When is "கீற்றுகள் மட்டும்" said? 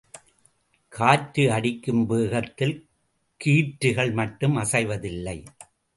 3.41-4.57